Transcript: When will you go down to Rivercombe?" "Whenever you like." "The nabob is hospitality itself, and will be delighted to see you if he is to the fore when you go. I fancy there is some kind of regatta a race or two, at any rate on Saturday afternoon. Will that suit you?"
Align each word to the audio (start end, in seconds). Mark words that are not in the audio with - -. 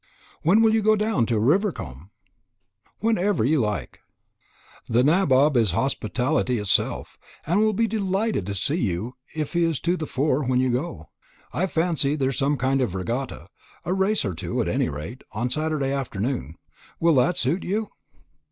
When 0.41 0.63
will 0.63 0.73
you 0.73 0.81
go 0.81 0.95
down 0.95 1.27
to 1.27 1.37
Rivercombe?" 1.39 2.09
"Whenever 3.01 3.43
you 3.45 3.59
like." 3.61 3.99
"The 4.89 5.03
nabob 5.03 5.55
is 5.55 5.73
hospitality 5.73 6.57
itself, 6.57 7.19
and 7.45 7.59
will 7.59 7.71
be 7.73 7.85
delighted 7.85 8.47
to 8.47 8.55
see 8.55 8.77
you 8.77 9.13
if 9.35 9.53
he 9.53 9.63
is 9.63 9.79
to 9.81 9.95
the 9.97 10.07
fore 10.07 10.43
when 10.43 10.59
you 10.59 10.71
go. 10.71 11.09
I 11.53 11.67
fancy 11.67 12.15
there 12.15 12.29
is 12.29 12.37
some 12.39 12.57
kind 12.57 12.81
of 12.81 12.95
regatta 12.95 13.47
a 13.85 13.93
race 13.93 14.25
or 14.25 14.33
two, 14.33 14.59
at 14.59 14.67
any 14.67 14.89
rate 14.89 15.21
on 15.33 15.51
Saturday 15.51 15.91
afternoon. 15.91 16.57
Will 16.99 17.13
that 17.17 17.37
suit 17.37 17.63
you?" 17.63 17.91